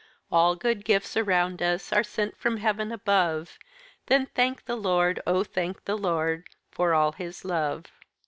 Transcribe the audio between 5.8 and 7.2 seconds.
the Lord, For all